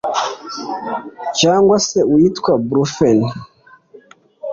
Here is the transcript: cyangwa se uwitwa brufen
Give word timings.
cyangwa 1.39 1.75
se 1.87 1.99
uwitwa 2.11 2.51
brufen 2.67 3.17